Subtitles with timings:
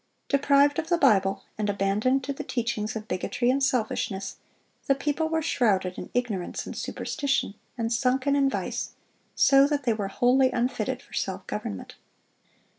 [0.29, 4.37] Deprived of the Bible, and abandoned to the teachings of bigotry and selfishness,
[4.87, 8.93] the people were shrouded in ignorance and superstition, and sunken in vice,
[9.35, 11.97] so that they were wholly unfitted for self government.